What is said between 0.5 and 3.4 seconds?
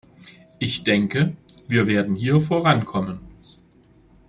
Ich denke, wir werden hier vorankommen.